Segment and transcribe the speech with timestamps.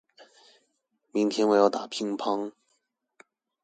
[1.11, 2.53] 明天我要打乒乓